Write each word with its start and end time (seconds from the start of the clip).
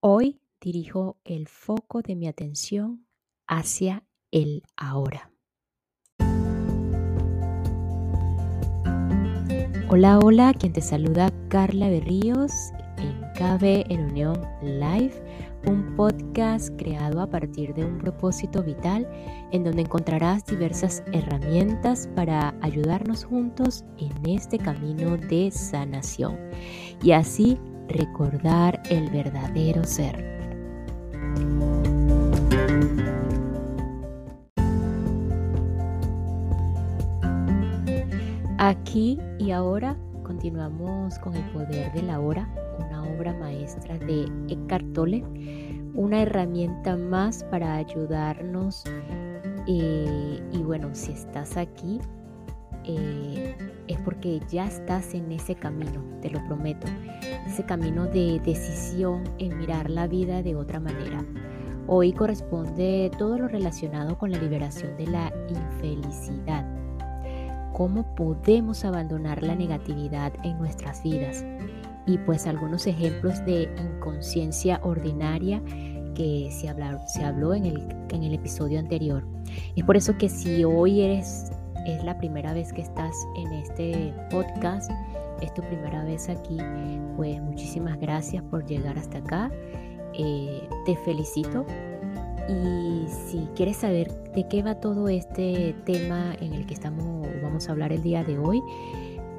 Hoy 0.00 0.40
dirijo 0.60 1.16
el 1.24 1.48
foco 1.48 2.02
de 2.02 2.14
mi 2.14 2.28
atención 2.28 3.04
hacia 3.48 4.04
el 4.30 4.62
ahora. 4.76 5.32
Hola, 9.88 10.20
hola, 10.20 10.54
quien 10.54 10.72
te 10.72 10.82
saluda 10.82 11.32
Carla 11.48 11.88
Berríos 11.88 12.52
en 12.98 13.20
KB 13.34 13.90
en 13.90 14.10
Unión 14.10 14.40
Live, 14.62 15.20
un 15.66 15.96
podcast 15.96 16.70
creado 16.78 17.20
a 17.20 17.28
partir 17.28 17.74
de 17.74 17.84
un 17.84 17.98
propósito 17.98 18.62
vital 18.62 19.04
en 19.50 19.64
donde 19.64 19.82
encontrarás 19.82 20.46
diversas 20.46 21.02
herramientas 21.12 22.08
para 22.14 22.54
ayudarnos 22.60 23.24
juntos 23.24 23.84
en 23.98 24.12
este 24.28 24.58
camino 24.58 25.16
de 25.16 25.50
sanación 25.50 26.38
y 27.02 27.10
así 27.10 27.58
recordar 27.88 28.80
el 28.90 29.10
verdadero 29.10 29.84
ser. 29.84 30.38
Aquí 38.58 39.18
y 39.38 39.50
ahora 39.52 39.96
continuamos 40.24 41.18
con 41.20 41.34
el 41.34 41.44
poder 41.52 41.92
de 41.92 42.02
la 42.02 42.20
hora, 42.20 42.48
una 42.78 43.02
obra 43.02 43.32
maestra 43.34 43.96
de 43.98 44.30
Eckhart 44.48 44.92
Tolle, 44.92 45.24
una 45.94 46.22
herramienta 46.22 46.96
más 46.96 47.44
para 47.44 47.76
ayudarnos. 47.76 48.84
Eh, 49.66 50.42
y 50.52 50.58
bueno, 50.58 50.90
si 50.92 51.12
estás 51.12 51.56
aquí, 51.56 52.00
eh, 52.84 53.56
es 53.88 53.98
porque 54.00 54.40
ya 54.50 54.66
estás 54.66 55.14
en 55.14 55.32
ese 55.32 55.54
camino, 55.54 56.02
te 56.20 56.30
lo 56.30 56.44
prometo, 56.46 56.86
ese 57.46 57.64
camino 57.64 58.06
de 58.06 58.40
decisión 58.44 59.24
en 59.38 59.58
mirar 59.58 59.90
la 59.90 60.06
vida 60.06 60.42
de 60.42 60.54
otra 60.54 60.78
manera. 60.78 61.24
Hoy 61.86 62.12
corresponde 62.12 63.10
todo 63.16 63.38
lo 63.38 63.48
relacionado 63.48 64.18
con 64.18 64.30
la 64.30 64.38
liberación 64.38 64.96
de 64.98 65.06
la 65.06 65.32
infelicidad. 65.48 66.66
¿Cómo 67.72 68.14
podemos 68.14 68.84
abandonar 68.84 69.42
la 69.42 69.54
negatividad 69.54 70.32
en 70.44 70.58
nuestras 70.58 71.02
vidas? 71.02 71.44
Y 72.06 72.18
pues 72.18 72.46
algunos 72.46 72.86
ejemplos 72.86 73.42
de 73.46 73.70
inconsciencia 73.78 74.80
ordinaria 74.82 75.62
que 76.14 76.50
se, 76.50 76.74
se 77.06 77.24
habló 77.24 77.54
en 77.54 77.64
el, 77.64 77.88
en 78.10 78.22
el 78.22 78.34
episodio 78.34 78.80
anterior. 78.80 79.24
Es 79.76 79.84
por 79.84 79.96
eso 79.96 80.18
que 80.18 80.28
si 80.28 80.64
hoy 80.64 81.00
eres 81.00 81.52
es 81.88 82.04
la 82.04 82.18
primera 82.18 82.52
vez 82.52 82.72
que 82.72 82.82
estás 82.82 83.14
en 83.36 83.52
este 83.52 84.12
podcast, 84.30 84.90
es 85.40 85.52
tu 85.54 85.62
primera 85.62 86.04
vez 86.04 86.28
aquí, 86.28 86.58
pues 87.16 87.40
muchísimas 87.40 87.98
gracias 87.98 88.42
por 88.44 88.66
llegar 88.66 88.98
hasta 88.98 89.18
acá. 89.18 89.50
Eh, 90.14 90.68
te 90.84 90.96
felicito. 90.96 91.64
Y 92.48 93.06
si 93.08 93.46
quieres 93.54 93.78
saber 93.78 94.10
de 94.32 94.46
qué 94.48 94.62
va 94.62 94.74
todo 94.74 95.08
este 95.08 95.74
tema 95.84 96.34
en 96.40 96.54
el 96.54 96.66
que 96.66 96.74
estamos, 96.74 97.26
vamos 97.42 97.68
a 97.68 97.72
hablar 97.72 97.92
el 97.92 98.02
día 98.02 98.24
de 98.24 98.38
hoy, 98.38 98.62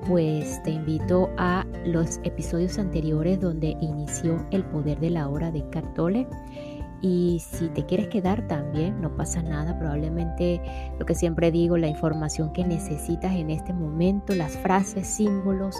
pues 0.07 0.61
te 0.63 0.71
invito 0.71 1.29
a 1.37 1.65
los 1.85 2.19
episodios 2.23 2.77
anteriores 2.77 3.39
donde 3.39 3.75
inició 3.81 4.45
el 4.51 4.63
poder 4.65 4.99
de 4.99 5.09
la 5.09 5.27
hora 5.27 5.51
de 5.51 5.67
Cartole 5.69 6.27
y 7.01 7.39
si 7.39 7.69
te 7.69 7.85
quieres 7.85 8.07
quedar 8.07 8.47
también, 8.47 9.01
no 9.01 9.15
pasa 9.15 9.41
nada. 9.41 9.77
Probablemente 9.77 10.61
lo 10.99 11.05
que 11.05 11.15
siempre 11.15 11.51
digo, 11.51 11.77
la 11.77 11.87
información 11.87 12.51
que 12.51 12.65
necesitas 12.65 13.33
en 13.35 13.49
este 13.49 13.73
momento, 13.73 14.35
las 14.35 14.57
frases, 14.57 15.07
símbolos 15.07 15.77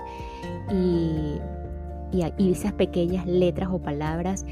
y, 0.72 1.40
esas 2.40 2.74
pequeñas 2.74 3.28
letras 3.28 3.70
o 3.72 3.80
palabras 3.80 4.46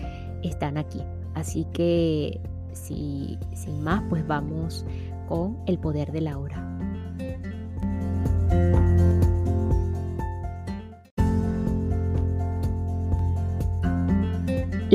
están 0.43 0.77
aquí. 0.77 1.01
Así 1.33 1.65
que 1.73 2.39
si, 2.73 3.39
sin 3.53 3.81
más, 3.81 4.03
pues 4.09 4.25
vamos 4.27 4.85
con 5.27 5.57
el 5.65 5.79
poder 5.79 6.11
de 6.11 6.21
la 6.21 6.38
hora. 6.38 6.77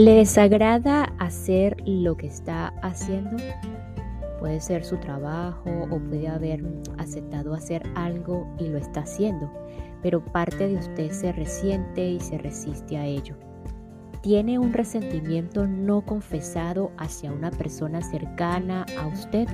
¿Le 0.02 0.16
desagrada 0.16 1.14
hacer 1.20 1.76
lo 1.86 2.16
que 2.16 2.26
está 2.26 2.74
haciendo? 2.82 3.36
Puede 4.40 4.60
ser 4.60 4.84
su 4.84 4.96
trabajo 4.96 5.70
o 5.92 6.00
puede 6.00 6.26
haber 6.26 6.64
aceptado 6.98 7.54
hacer 7.54 7.84
algo 7.94 8.52
y 8.58 8.66
lo 8.66 8.78
está 8.78 9.02
haciendo, 9.02 9.48
pero 10.02 10.24
parte 10.24 10.66
de 10.66 10.74
usted 10.74 11.12
se 11.12 11.30
resiente 11.30 12.04
y 12.04 12.18
se 12.18 12.36
resiste 12.36 12.96
a 12.96 13.06
ello. 13.06 13.36
Tiene 14.22 14.58
un 14.58 14.72
resentimiento 14.72 15.68
no 15.68 16.04
confesado 16.04 16.90
hacia 16.98 17.30
una 17.30 17.52
persona 17.52 18.02
cercana 18.02 18.84
a 19.00 19.06
usted. 19.06 19.46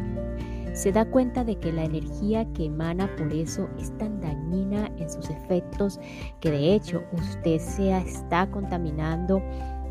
Se 0.73 0.93
da 0.93 1.05
cuenta 1.05 1.45
de 1.45 1.59
que 1.59 1.73
la 1.73 1.85
energía 1.85 2.51
que 2.55 2.65
emana 2.65 3.15
por 3.17 3.35
eso 3.35 3.69
es 3.79 3.93
tan 3.99 4.19
dañina 4.23 4.91
en 4.97 5.11
sus 5.11 5.29
efectos 5.29 6.01
que 6.41 6.51
de 6.51 6.73
hecho 6.73 7.03
usted 7.13 7.59
se 7.59 7.95
está 7.99 8.51
contaminando 8.51 9.43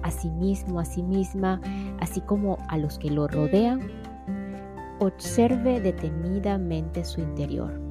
a 0.08 0.12
sí 0.12 0.30
mismo, 0.30 0.80
a 0.80 0.86
sí 0.86 1.04
misma, 1.04 1.62
así 2.00 2.22
como 2.22 2.58
a 2.70 2.78
los 2.78 2.98
que 2.98 3.12
lo 3.12 3.28
rodean, 3.28 3.82
observe 5.00 5.82
detenidamente 5.82 7.04
su 7.04 7.20
interior. 7.20 7.82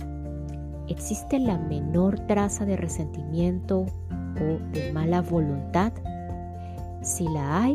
¿Existe 0.88 1.38
la 1.38 1.58
menor 1.58 2.18
traza 2.20 2.64
de 2.64 2.76
resentimiento 2.76 3.80
o 3.80 4.58
de 4.72 4.92
mala 4.94 5.20
voluntad? 5.20 5.92
Si 7.02 7.28
la 7.28 7.64
hay, 7.64 7.74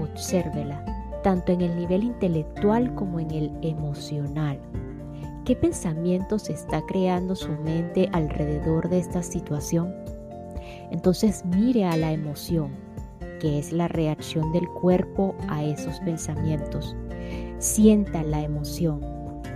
obsérvela, 0.00 0.82
tanto 1.22 1.52
en 1.52 1.60
el 1.60 1.76
nivel 1.76 2.04
intelectual 2.04 2.94
como 2.94 3.20
en 3.20 3.30
el 3.32 3.52
emocional. 3.60 4.58
¿Qué 5.44 5.56
pensamientos 5.56 6.48
está 6.48 6.80
creando 6.86 7.36
su 7.36 7.52
mente 7.52 8.08
alrededor 8.12 8.88
de 8.88 8.98
esta 8.98 9.22
situación? 9.22 9.94
Entonces 10.90 11.44
mire 11.44 11.84
a 11.84 11.98
la 11.98 12.12
emoción, 12.12 12.83
que 13.44 13.58
es 13.58 13.74
la 13.74 13.88
reacción 13.88 14.52
del 14.52 14.66
cuerpo 14.66 15.34
a 15.48 15.62
esos 15.62 16.00
pensamientos. 16.00 16.96
Sienta 17.58 18.22
la 18.22 18.40
emoción. 18.40 19.02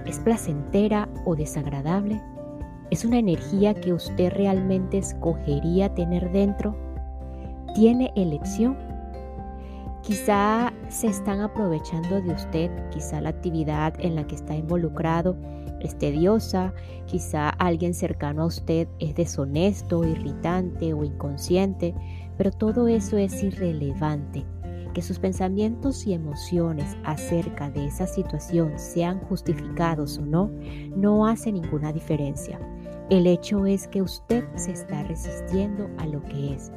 ¿Es 0.04 0.19
placentera 0.19 1.09
o 1.25 1.34
desagradable? 1.34 2.21
¿Es 2.91 3.06
una 3.06 3.19
energía 3.19 3.72
que 3.72 3.94
usted 3.94 4.31
realmente 4.34 4.99
escogería 4.99 5.94
tener 5.94 6.31
dentro? 6.32 6.76
¿Tiene 7.75 8.12
elección? 8.15 8.76
Quizá 10.03 10.70
se 10.91 11.06
están 11.06 11.41
aprovechando 11.41 12.20
de 12.20 12.34
usted, 12.34 12.70
quizá 12.91 13.22
la 13.22 13.31
actividad 13.31 13.94
en 14.00 14.16
la 14.16 14.26
que 14.26 14.34
está 14.34 14.55
involucrado 14.55 15.34
es 15.81 15.97
tediosa, 15.97 16.75
quizá 17.06 17.50
alguien 17.50 17.94
cercano 17.94 18.43
a 18.43 18.47
usted 18.47 18.88
es 18.99 19.15
deshonesto, 19.15 20.05
irritante 20.05 20.93
o 20.93 21.05
inconsciente, 21.05 21.94
pero 22.38 22.53
todo 22.53 22.88
eso 22.88 23.19
es 23.19 23.43
irrelevante. 23.43 24.47
Que 24.94 25.03
sus 25.03 25.19
pensamientos 25.19 26.06
y 26.06 26.15
emociones 26.15 26.97
acerca 27.04 27.69
de 27.69 27.87
esa 27.87 28.06
situación 28.06 28.72
sean 28.78 29.21
justificados 29.21 30.19
o 30.19 30.25
no, 30.25 30.50
no 30.97 31.26
hace 31.26 31.53
ninguna 31.53 31.93
diferencia. 31.93 32.59
El 33.10 33.26
hecho 33.26 33.66
es 33.66 33.87
que 33.88 34.03
usted 34.03 34.44
se 34.56 34.72
está 34.72 35.03
resistiendo 35.03 35.91
a 35.99 36.06
lo 36.06 36.22
que 36.22 36.54
es. 36.54 36.72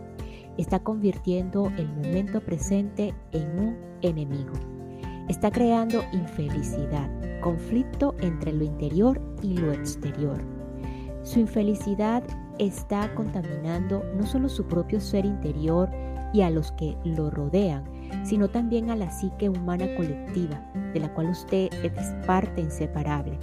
Está 0.57 0.79
convirtiendo 0.79 1.72
el 1.78 1.88
momento 1.88 2.41
presente 2.41 3.13
en 3.31 3.59
un 3.59 3.78
enemigo. 4.01 4.53
Está 5.29 5.49
creando 5.51 6.03
infelicidad, 6.11 7.09
conflicto 7.41 8.16
entre 8.19 8.51
lo 8.51 8.63
interior 8.63 9.22
y 9.41 9.57
lo 9.57 9.72
exterior. 9.72 10.41
Su 11.23 11.39
infelicidad 11.39 12.23
está 12.61 13.13
contaminando 13.16 14.03
no 14.16 14.25
solo 14.25 14.47
su 14.47 14.66
propio 14.66 15.01
ser 15.01 15.25
interior 15.25 15.89
y 16.31 16.41
a 16.41 16.49
los 16.49 16.72
que 16.73 16.95
lo 17.03 17.29
rodean, 17.29 17.83
sino 18.23 18.49
también 18.49 18.90
a 18.90 18.96
la 18.96 19.11
psique 19.11 19.49
humana 19.49 19.87
colectiva, 19.96 20.61
de 20.93 20.99
la 20.99 21.13
cual 21.13 21.31
usted 21.31 21.69
es 21.84 22.25
parte 22.25 22.61
inseparable. 22.61 23.37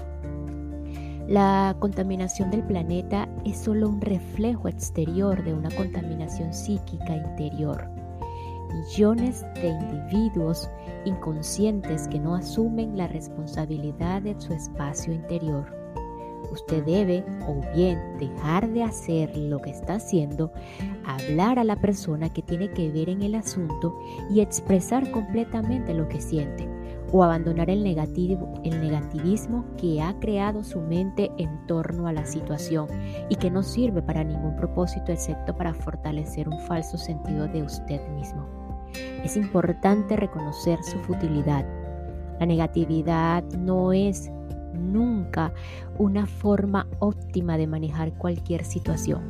La 1.26 1.76
contaminación 1.78 2.50
del 2.50 2.62
planeta 2.62 3.28
es 3.44 3.58
solo 3.58 3.88
un 3.88 4.00
reflejo 4.00 4.68
exterior 4.68 5.44
de 5.44 5.52
una 5.52 5.70
contaminación 5.72 6.54
psíquica 6.54 7.16
interior. 7.16 7.90
Millones 8.72 9.44
de 9.54 9.68
individuos 9.68 10.70
inconscientes 11.04 12.08
que 12.08 12.18
no 12.18 12.34
asumen 12.34 12.96
la 12.96 13.08
responsabilidad 13.08 14.22
de 14.22 14.40
su 14.40 14.52
espacio 14.52 15.12
interior 15.12 15.78
usted 16.52 16.84
debe 16.84 17.24
o 17.46 17.60
bien 17.74 17.98
dejar 18.18 18.68
de 18.68 18.82
hacer 18.82 19.36
lo 19.36 19.60
que 19.60 19.70
está 19.70 19.94
haciendo, 19.94 20.52
hablar 21.04 21.58
a 21.58 21.64
la 21.64 21.76
persona 21.76 22.32
que 22.32 22.42
tiene 22.42 22.70
que 22.70 22.90
ver 22.90 23.08
en 23.08 23.22
el 23.22 23.34
asunto 23.34 23.98
y 24.30 24.40
expresar 24.40 25.10
completamente 25.10 25.94
lo 25.94 26.08
que 26.08 26.20
siente 26.20 26.68
o 27.12 27.24
abandonar 27.24 27.70
el, 27.70 27.82
negativo, 27.82 28.52
el 28.64 28.80
negativismo 28.80 29.64
que 29.76 30.02
ha 30.02 30.14
creado 30.20 30.62
su 30.62 30.80
mente 30.80 31.30
en 31.38 31.66
torno 31.66 32.06
a 32.06 32.12
la 32.12 32.26
situación 32.26 32.88
y 33.28 33.36
que 33.36 33.50
no 33.50 33.62
sirve 33.62 34.02
para 34.02 34.24
ningún 34.24 34.56
propósito 34.56 35.12
excepto 35.12 35.56
para 35.56 35.72
fortalecer 35.74 36.48
un 36.48 36.60
falso 36.60 36.98
sentido 36.98 37.48
de 37.48 37.62
usted 37.62 38.06
mismo. 38.10 38.46
Es 39.24 39.36
importante 39.36 40.16
reconocer 40.16 40.82
su 40.82 40.98
futilidad. 40.98 41.66
La 42.40 42.46
negatividad 42.46 43.42
no 43.58 43.92
es 43.92 44.30
nunca 44.78 45.52
una 45.98 46.26
forma 46.26 46.86
óptima 47.00 47.58
de 47.58 47.66
manejar 47.66 48.16
cualquier 48.16 48.64
situación. 48.64 49.22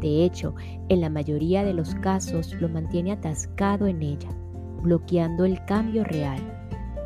De 0.00 0.24
hecho, 0.24 0.54
en 0.88 1.00
la 1.00 1.10
mayoría 1.10 1.64
de 1.64 1.74
los 1.74 1.94
casos 1.96 2.54
lo 2.60 2.68
mantiene 2.68 3.12
atascado 3.12 3.86
en 3.86 4.02
ella, 4.02 4.30
bloqueando 4.82 5.44
el 5.44 5.64
cambio 5.64 6.04
real. 6.04 6.40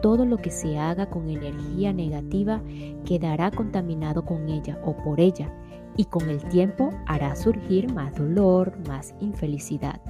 Todo 0.00 0.24
lo 0.26 0.36
que 0.36 0.50
se 0.50 0.78
haga 0.78 1.06
con 1.06 1.28
energía 1.28 1.92
negativa 1.92 2.62
quedará 3.04 3.50
contaminado 3.50 4.24
con 4.24 4.48
ella 4.48 4.78
o 4.84 4.96
por 4.96 5.18
ella 5.18 5.50
y 5.96 6.04
con 6.04 6.28
el 6.28 6.42
tiempo 6.48 6.90
hará 7.06 7.34
surgir 7.36 7.92
más 7.92 8.14
dolor, 8.14 8.76
más 8.86 9.14
infelicidad. 9.20 10.00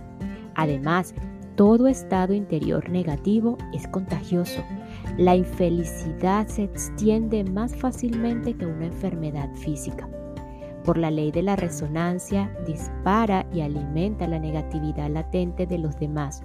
Además, 0.54 1.14
todo 1.56 1.86
estado 1.86 2.34
interior 2.34 2.90
negativo 2.90 3.56
es 3.72 3.86
contagioso. 3.88 4.62
La 5.18 5.36
infelicidad 5.36 6.46
se 6.48 6.64
extiende 6.64 7.44
más 7.44 7.74
fácilmente 7.76 8.54
que 8.54 8.66
una 8.66 8.86
enfermedad 8.86 9.48
física. 9.54 10.08
Por 10.84 10.98
la 10.98 11.10
ley 11.10 11.30
de 11.30 11.42
la 11.42 11.56
resonancia, 11.56 12.54
dispara 12.66 13.46
y 13.52 13.60
alimenta 13.60 14.26
la 14.26 14.38
negatividad 14.38 15.08
latente 15.08 15.66
de 15.66 15.78
los 15.78 15.98
demás, 15.98 16.42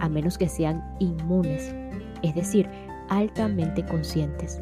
a 0.00 0.08
menos 0.08 0.38
que 0.38 0.48
sean 0.48 0.82
inmunes, 0.98 1.74
es 2.22 2.34
decir, 2.34 2.68
altamente 3.08 3.84
conscientes. 3.84 4.60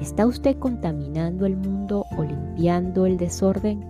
¿Está 0.00 0.26
usted 0.26 0.58
contaminando 0.58 1.44
el 1.44 1.56
mundo 1.56 2.04
o 2.16 2.22
limpiando 2.22 3.04
el 3.04 3.16
desorden? 3.16 3.84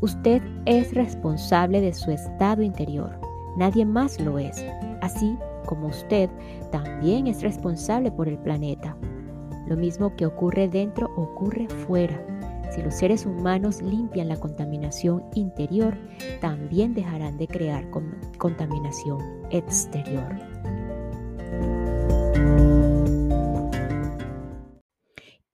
Usted 0.00 0.42
es 0.66 0.92
responsable 0.94 1.80
de 1.80 1.92
su 1.94 2.10
estado 2.10 2.62
interior 2.62 3.20
Nadie 3.56 3.86
más 3.86 4.20
lo 4.20 4.38
es. 4.38 4.62
Así 5.00 5.36
como 5.66 5.88
usted 5.88 6.30
también 6.70 7.26
es 7.26 7.42
responsable 7.42 8.10
por 8.10 8.28
el 8.28 8.38
planeta. 8.38 8.96
Lo 9.66 9.76
mismo 9.76 10.14
que 10.16 10.26
ocurre 10.26 10.68
dentro 10.68 11.10
ocurre 11.16 11.68
fuera. 11.68 12.24
Si 12.70 12.82
los 12.82 12.94
seres 12.94 13.26
humanos 13.26 13.82
limpian 13.82 14.28
la 14.28 14.36
contaminación 14.36 15.24
interior, 15.34 15.96
también 16.40 16.94
dejarán 16.94 17.36
de 17.36 17.48
crear 17.48 17.90
contaminación 18.38 19.20
exterior. 19.50 20.36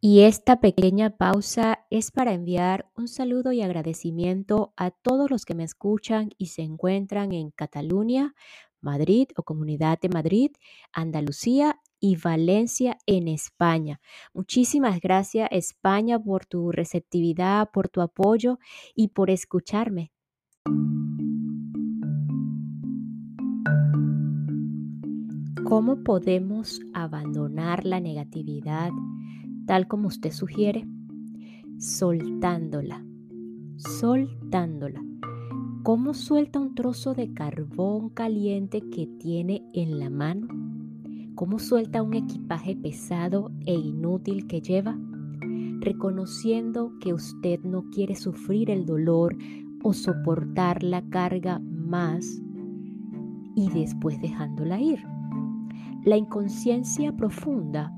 Y 0.05 0.23
esta 0.23 0.59
pequeña 0.59 1.11
pausa 1.11 1.87
es 1.89 2.11
para 2.11 2.33
enviar 2.33 2.91
un 2.97 3.07
saludo 3.07 3.53
y 3.53 3.63
agradecimiento 3.63 4.75
a 4.77 4.91
todos 4.91 5.31
los 5.31 5.45
que 5.45 5.55
me 5.55 5.63
escuchan 5.63 6.31
y 6.39 6.47
se 6.47 6.63
encuentran 6.63 7.31
en 7.31 7.53
Cataluña, 7.53 8.35
Madrid 8.83 9.29
o 9.37 9.43
Comunidad 9.43 9.99
de 10.01 10.09
Madrid, 10.09 10.51
Andalucía 10.93 11.81
y 12.01 12.17
Valencia 12.17 12.99
en 13.07 13.29
España. 13.29 14.01
Muchísimas 14.35 15.01
gracias 15.01 15.49
España 15.51 16.19
por 16.19 16.45
tu 16.47 16.73
receptividad, 16.73 17.71
por 17.73 17.89
tu 17.89 18.01
apoyo 18.01 18.59
y 18.95 19.09
por 19.09 19.31
escucharme. 19.31 20.13
¿Cómo 25.65 26.03
podemos 26.05 26.81
abandonar 26.93 27.87
la 27.87 28.01
negatividad? 28.01 28.91
tal 29.67 29.87
como 29.87 30.09
usted 30.09 30.33
sugiere, 30.33 30.87
soltándola, 31.79 33.05
soltándola. 33.77 35.01
¿Cómo 35.83 36.15
suelta 36.15 36.61
un 36.61 36.77
trozo 36.77 37.13
de 37.13 37.35
carbón 37.35 38.09
caliente 38.09 38.83
que 38.89 39.09
tiene 39.09 39.65
en 39.73 39.99
la 39.99 40.11
mano? 40.11 40.47
¿Cómo 41.35 41.59
suelta 41.59 42.03
un 42.03 42.15
equipaje 42.15 42.77
pesado 42.77 43.51
e 43.67 43.75
inútil 43.75 44.47
que 44.47 44.61
lleva? 44.61 44.97
Reconociendo 45.81 46.93
que 47.01 47.13
usted 47.13 47.65
no 47.65 47.91
quiere 47.91 48.15
sufrir 48.15 48.71
el 48.71 48.87
dolor 48.87 49.37
o 49.83 49.93
soportar 49.93 50.85
la 50.85 51.03
carga 51.03 51.59
más 51.59 52.41
y 53.57 53.69
después 53.71 54.21
dejándola 54.21 54.81
ir. 54.81 55.01
La 56.05 56.17
inconsciencia 56.17 57.17
profunda 57.17 57.93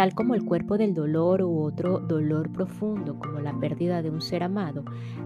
tal 0.00 0.14
como 0.14 0.34
el 0.34 0.46
cuerpo 0.46 0.78
del 0.78 0.94
dolor 0.94 1.42
u 1.42 1.60
otro 1.60 1.98
dolor 2.00 2.50
profundo 2.50 3.18
como 3.18 3.38
la 3.38 3.52
pérdida 3.60 4.00
de 4.00 4.08
un 4.08 4.22
ser 4.22 4.42
amado, 4.42 4.82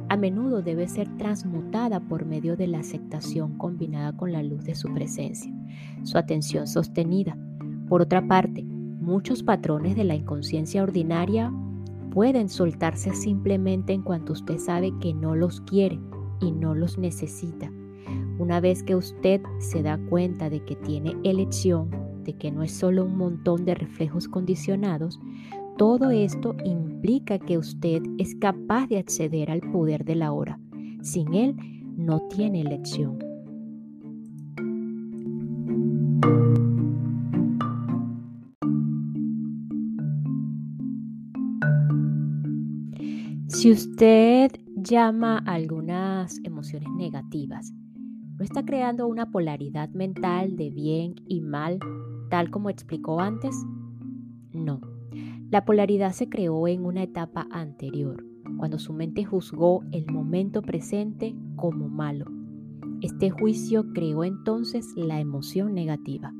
a 0.09 0.17
menudo 0.17 0.63
debe 0.63 0.89
ser 0.89 1.17
transmutada 1.17 2.01
por 2.01 2.25
medio 2.25 2.57
de 2.57 2.67
la 2.67 2.81
aceptación 2.81 3.57
combinada 3.57 4.17
con 4.17 4.33
la 4.33 4.43
luz 4.43 4.65
de 4.65 4.75
su 4.75 4.93
presencia, 4.93 5.53
su 6.03 6.19
atención 6.19 6.67
sostenida. 6.67 7.39
Por 7.89 8.03
otra 8.03 8.27
parte, 8.27 8.65
muchos 8.65 9.45
patrones 9.45 9.95
de 9.95 10.03
la 10.03 10.17
inconsciencia 10.17 10.83
ordinaria 10.83 11.53
pueden 12.11 12.49
soltarse 12.49 13.15
simplemente 13.15 13.93
en 13.93 14.03
cuanto 14.03 14.33
usted 14.33 14.59
sabe 14.59 14.93
que 14.99 15.15
no 15.15 15.37
los 15.37 15.61
quiere 15.61 16.01
y 16.41 16.51
no 16.51 16.75
los 16.75 16.99
necesita. 16.99 17.71
Una 18.41 18.59
vez 18.59 18.83
que 18.83 18.97
usted 18.97 19.41
se 19.61 19.85
da 19.85 19.99
cuenta 20.11 20.51
de 20.51 20.65
que 20.65 20.75
tiene 20.75 21.17
elección, 21.23 21.91
que 22.33 22.51
no 22.51 22.63
es 22.63 22.73
solo 22.73 23.05
un 23.05 23.17
montón 23.17 23.65
de 23.67 23.75
reflejos 23.75 24.27
condicionados, 24.27 25.21
todo 25.77 26.11
esto 26.11 26.57
implica 26.65 27.39
que 27.39 27.59
usted 27.59 28.03
es 28.19 28.35
capaz 28.37 28.87
de 28.87 28.99
acceder 28.99 29.51
al 29.51 29.61
poder 29.61 30.05
de 30.05 30.15
la 30.15 30.33
hora. 30.33 30.59
Sin 31.03 31.35
él, 31.35 31.57
no 31.97 32.21
tiene 32.29 32.63
elección. 32.63 33.19
Si 43.49 43.71
usted 43.71 44.51
llama 44.77 45.39
a 45.47 45.55
algunas 45.55 46.39
emociones 46.45 46.89
negativas, 46.97 47.73
¿no 48.37 48.45
está 48.45 48.65
creando 48.65 49.07
una 49.07 49.31
polaridad 49.31 49.89
mental 49.91 50.57
de 50.57 50.71
bien 50.71 51.15
y 51.27 51.41
mal 51.41 51.79
tal 52.35 52.51
como 52.51 52.69
explicó 52.69 53.21
antes? 53.21 53.65
No. 54.53 54.81
La 55.53 55.65
polaridad 55.65 56.11
se 56.11 56.29
creó 56.29 56.67
en 56.67 56.85
una 56.85 57.05
etapa 57.05 57.47
anterior, 57.53 58.27
cuando 58.59 58.81
su 58.81 58.93
mente 58.93 59.25
juzgó 59.25 59.85
el 59.93 60.07
momento 60.11 60.61
presente 60.61 61.33
como 61.55 61.89
malo. 61.89 62.27
Este 63.03 63.31
juicio 63.31 63.93
creó 63.93 64.25
entonces 64.25 64.95
la 64.97 65.21
emoción 65.21 65.75
negativa. 65.75 66.35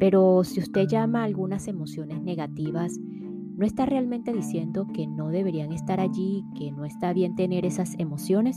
Pero 0.00 0.42
si 0.42 0.60
usted 0.60 0.88
llama 0.88 1.20
a 1.20 1.24
algunas 1.24 1.68
emociones 1.68 2.22
negativas, 2.22 2.98
¿no 2.98 3.66
está 3.66 3.84
realmente 3.84 4.32
diciendo 4.32 4.86
que 4.94 5.06
no 5.06 5.28
deberían 5.28 5.70
estar 5.70 6.00
allí, 6.00 6.46
que 6.56 6.72
no 6.72 6.86
está 6.86 7.12
bien 7.12 7.34
tener 7.34 7.66
esas 7.66 7.94
emociones? 7.98 8.56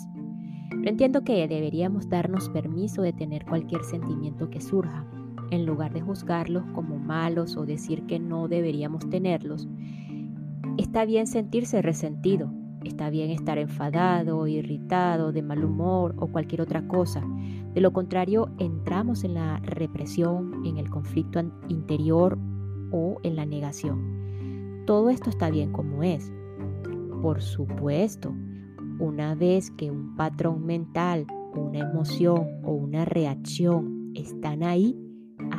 Yo 0.71 0.89
entiendo 0.89 1.25
que 1.25 1.45
deberíamos 1.45 2.07
darnos 2.07 2.47
permiso 2.47 3.01
de 3.01 3.11
tener 3.11 3.43
cualquier 3.43 3.83
sentimiento 3.83 4.49
que 4.49 4.61
surja, 4.61 5.05
en 5.51 5.65
lugar 5.65 5.93
de 5.93 6.01
juzgarlos 6.01 6.63
como 6.73 6.97
malos 6.97 7.57
o 7.57 7.65
decir 7.65 8.05
que 8.05 8.19
no 8.19 8.47
deberíamos 8.47 9.09
tenerlos. 9.09 9.67
Está 10.77 11.05
bien 11.05 11.27
sentirse 11.27 11.81
resentido, 11.81 12.51
está 12.83 13.09
bien 13.09 13.31
estar 13.31 13.57
enfadado, 13.57 14.47
irritado, 14.47 15.31
de 15.31 15.41
mal 15.41 15.63
humor 15.63 16.15
o 16.17 16.27
cualquier 16.27 16.61
otra 16.61 16.87
cosa. 16.87 17.23
De 17.73 17.81
lo 17.81 17.93
contrario, 17.93 18.49
entramos 18.57 19.23
en 19.23 19.33
la 19.35 19.59
represión, 19.59 20.65
en 20.65 20.77
el 20.77 20.89
conflicto 20.89 21.39
interior 21.67 22.37
o 22.91 23.17
en 23.23 23.35
la 23.35 23.45
negación. 23.45 24.83
Todo 24.85 25.09
esto 25.09 25.29
está 25.29 25.49
bien 25.49 25.71
como 25.71 26.03
es. 26.03 26.31
Por 27.21 27.41
supuesto, 27.41 28.33
una 28.99 29.35
vez 29.35 29.71
que 29.71 29.91
un 29.91 30.15
patrón 30.15 30.65
mental, 30.65 31.27
una 31.55 31.79
emoción 31.79 32.47
o 32.63 32.71
una 32.71 33.05
reacción 33.05 34.11
están 34.15 34.63
ahí, 34.63 34.95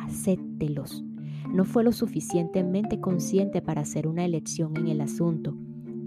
acéptelos. 0.09 1.05
No 1.53 1.65
fue 1.65 1.85
lo 1.85 1.93
suficientemente 1.93 3.00
consciente 3.00 3.62
para 3.62 3.83
hacer 3.83 4.07
una 4.07 4.25
elección 4.25 4.77
en 4.77 4.88
el 4.88 5.00
asunto. 5.00 5.55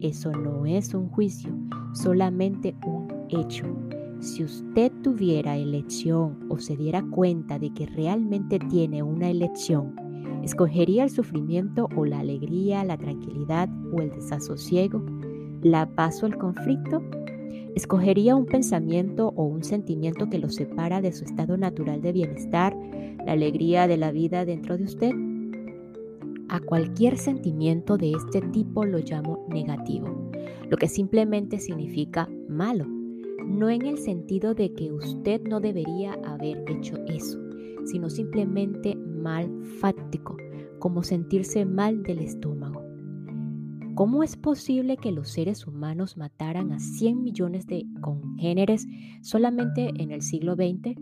Eso 0.02 0.32
no 0.32 0.66
es 0.66 0.94
un 0.94 1.08
juicio, 1.08 1.52
solamente 1.94 2.76
un 2.86 3.08
hecho. 3.30 3.66
Si 4.20 4.44
usted 4.44 4.92
tuviera 5.04 5.56
elección 5.56 6.38
o 6.50 6.60
se 6.60 6.76
diera 6.76 7.04
cuenta 7.04 7.58
de 7.58 7.74
que 7.74 7.86
realmente 7.86 8.60
tiene 8.60 9.02
una 9.04 9.30
elección, 9.30 9.96
¿escogería 10.44 11.04
el 11.04 11.10
sufrimiento 11.10 11.88
o 11.96 12.06
la 12.06 12.20
alegría, 12.20 12.84
la 12.84 12.98
tranquilidad 12.98 13.70
o 13.94 14.02
el 14.02 14.12
desasosiego, 14.12 15.04
la 15.62 15.88
paz 15.96 16.22
o 16.24 16.28
el 16.28 16.38
conflicto? 16.38 17.02
¿Escogería 17.76 18.36
un 18.36 18.46
pensamiento 18.46 19.34
o 19.36 19.44
un 19.44 19.64
sentimiento 19.64 20.30
que 20.30 20.40
lo 20.40 20.50
separa 20.50 21.02
de 21.02 21.14
su 21.14 21.24
estado 21.24 21.58
natural 21.58 22.02
de 22.02 22.12
bienestar, 22.12 22.76
la 23.26 23.32
alegría 23.34 23.88
de 23.88 23.98
la 23.98 24.12
vida 24.12 24.46
dentro 24.46 24.78
de 24.78 24.84
usted? 24.84 25.12
A 26.50 26.60
cualquier 26.60 27.18
sentimiento 27.18 27.98
de 27.98 28.12
este 28.12 28.42
tipo 28.42 28.86
lo 28.86 28.98
llamo 28.98 29.46
negativo, 29.50 30.32
lo 30.70 30.76
que 30.76 30.90
simplemente 30.90 31.60
significa 31.60 32.30
malo, 32.50 32.86
no 33.46 33.70
en 33.70 33.86
el 33.86 33.98
sentido 33.98 34.54
de 34.54 34.74
que 34.74 34.92
usted 34.92 35.42
no 35.44 35.62
debería 35.62 36.14
haber 36.26 36.64
hecho 36.70 36.98
eso, 37.08 37.40
sino 37.86 38.10
simplemente 38.10 38.96
mal 38.96 39.50
fáctico, 39.80 40.36
como 40.80 41.04
sentirse 41.04 41.64
mal 41.64 42.04
del 42.04 42.20
estómago. 42.20 42.81
¿Cómo 43.94 44.24
es 44.24 44.38
posible 44.38 44.96
que 44.96 45.12
los 45.12 45.30
seres 45.30 45.68
humanos 45.68 46.16
mataran 46.16 46.72
a 46.72 46.80
100 46.80 47.24
millones 47.24 47.68
de 47.68 47.86
congéneres 48.00 48.88
solamente 49.22 49.92
en 49.98 50.12
el 50.12 50.22
siglo 50.22 50.56
XX? 50.56 50.96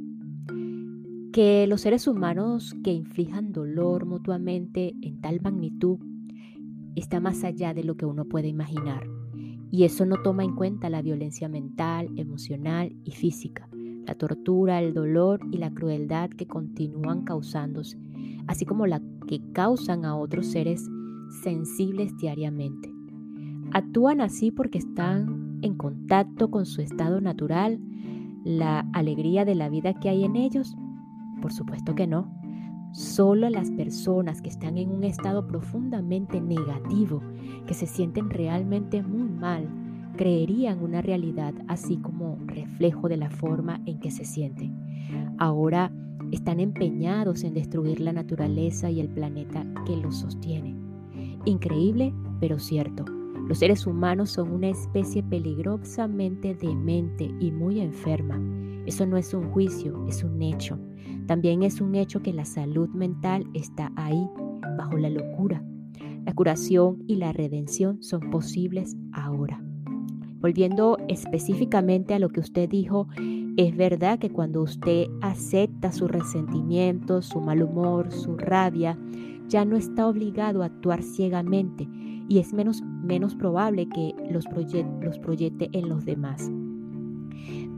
Que 1.32 1.68
los 1.68 1.82
seres 1.82 2.08
humanos 2.08 2.76
que 2.84 2.92
inflijan 2.92 3.52
dolor 3.52 4.08
mutuamente 4.08 4.96
en 5.04 5.22
tal 5.22 5.40
magnitud 5.40 6.00
está 6.96 7.20
más 7.20 7.44
allá 7.44 7.76
de 7.76 7.84
lo 7.84 7.96
que 7.96 8.08
uno 8.08 8.26
puede 8.26 8.48
imaginar. 8.48 9.08
Y 9.70 9.84
eso 9.84 10.08
no 10.08 10.24
toma 10.24 10.44
en 10.44 10.56
cuenta 10.56 10.90
la 10.90 11.04
violencia 11.04 11.48
mental, 11.48 12.10
emocional 12.18 12.96
y 13.04 13.12
física, 13.12 13.70
la 14.08 14.16
tortura, 14.16 14.82
el 14.82 14.96
dolor 14.96 15.42
y 15.52 15.58
la 15.58 15.72
crueldad 15.72 16.32
que 16.32 16.48
continúan 16.48 17.24
causándose, 17.24 18.00
así 18.48 18.66
como 18.66 18.88
la 18.88 19.00
que 19.28 19.42
causan 19.54 20.06
a 20.06 20.16
otros 20.16 20.48
seres 20.48 20.90
sensibles 21.30 22.16
diariamente. 22.18 22.94
Actúan 23.72 24.22
así 24.22 24.52
porque 24.52 24.80
están 24.80 25.60
en 25.62 25.76
contacto 25.76 26.50
con 26.50 26.66
su 26.66 26.82
estado 26.82 27.22
natural, 27.22 27.80
la 28.44 28.80
alegría 28.94 29.46
de 29.46 29.56
la 29.56 29.70
vida 29.70 29.94
que 29.94 30.10
hay 30.10 30.24
en 30.24 30.36
ellos. 30.36 30.76
Por 31.42 31.54
supuesto 31.54 31.96
que 31.96 32.08
no. 32.08 32.32
Solo 32.92 33.50
las 33.50 33.70
personas 33.70 34.42
que 34.42 34.50
están 34.50 34.78
en 34.78 34.90
un 34.90 35.04
estado 35.04 35.46
profundamente 35.46 36.42
negativo, 36.42 37.22
que 37.68 37.76
se 37.76 37.86
sienten 37.86 38.32
realmente 38.32 39.04
muy 39.04 39.30
mal, 39.30 39.70
creerían 40.18 40.82
una 40.82 41.02
realidad 41.02 41.54
así 41.68 41.98
como 41.98 42.38
reflejo 42.48 43.08
de 43.08 43.18
la 43.18 43.30
forma 43.30 43.80
en 43.86 44.00
que 44.00 44.10
se 44.10 44.26
sienten. 44.26 44.76
Ahora 45.38 45.92
están 46.32 46.60
empeñados 46.60 47.44
en 47.44 47.54
destruir 47.54 48.00
la 48.00 48.14
naturaleza 48.14 48.90
y 48.90 49.00
el 49.00 49.10
planeta 49.10 49.66
que 49.86 49.96
los 49.96 50.18
sostiene. 50.18 50.89
Increíble, 51.46 52.14
pero 52.40 52.60
cierto. 52.60 53.06
Los 53.48 53.60
seres 53.60 53.88
humanos 53.88 54.30
son 54.30 54.52
una 54.52 54.70
especie 54.70 55.24
peligrosamente 55.24 56.54
demente 56.54 57.34
y 57.40 57.52
muy 57.52 57.80
enferma. 57.80 58.40
Eso 58.86 59.06
no 59.06 59.18
es 59.18 59.34
un 59.34 59.50
juicio, 59.50 60.06
es 60.08 60.24
un 60.24 60.42
hecho. 60.42 60.78
También 61.26 61.64
es 61.64 61.82
un 61.82 61.96
hecho 61.96 62.22
que 62.22 62.34
la 62.34 62.46
salud 62.46 62.90
mental 62.90 63.48
está 63.54 63.92
ahí, 63.96 64.28
bajo 64.78 64.98
la 64.98 65.10
locura. 65.10 65.64
La 66.26 66.34
curación 66.34 67.04
y 67.08 67.16
la 67.16 67.32
redención 67.32 68.04
son 68.04 68.30
posibles 68.30 68.96
ahora. 69.14 69.64
Volviendo 70.40 70.98
específicamente 71.08 72.14
a 72.14 72.20
lo 72.20 72.30
que 72.30 72.40
usted 72.40 72.70
dijo, 72.70 73.08
es 73.58 73.76
verdad 73.76 74.20
que 74.20 74.30
cuando 74.30 74.62
usted 74.62 75.08
acepta 75.22 75.92
su 75.92 76.08
resentimiento, 76.08 77.22
su 77.22 77.42
mal 77.42 77.62
humor, 77.62 78.12
su 78.12 78.38
rabia, 78.38 78.98
ya 79.50 79.66
no 79.66 79.76
está 79.76 80.08
obligado 80.08 80.64
a 80.64 80.68
actuar 80.68 81.04
ciegamente 81.04 81.88
y 82.30 82.38
es 82.38 82.54
menos, 82.54 82.82
menos 83.04 83.36
probable 83.36 83.90
que 83.90 84.14
los, 84.30 84.46
los 85.02 85.20
proyecte 85.20 85.70
en 85.74 85.90
los 85.90 86.06
demás. 86.06 86.50